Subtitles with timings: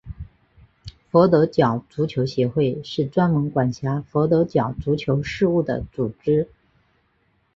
[1.11, 6.49] 佛得角足球协会是专门管辖佛得角足球事务的组织。